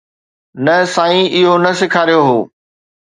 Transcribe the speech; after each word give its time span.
نه 0.65 0.75
سائين 0.93 1.25
اهو 1.37 1.53
نه 1.63 1.71
سيکاريو 1.79 2.21
هو 2.29 2.37